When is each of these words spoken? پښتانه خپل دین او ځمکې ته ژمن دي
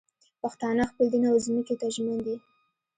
پښتانه 0.41 0.83
خپل 0.91 1.05
دین 1.13 1.23
او 1.31 1.37
ځمکې 1.45 1.75
ته 1.81 1.87
ژمن 1.95 2.17
دي 2.25 2.35